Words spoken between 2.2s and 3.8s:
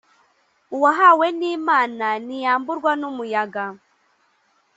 ntiyamburwa n’umuyaga.